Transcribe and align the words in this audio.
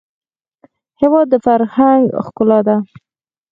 هېواد 1.01 1.27
د 1.33 1.35
فرهنګ 1.45 2.03
ښکلا 2.25 2.59
ده. 2.67 2.77